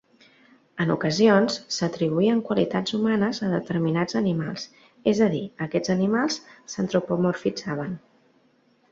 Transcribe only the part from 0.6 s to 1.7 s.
En ocasions,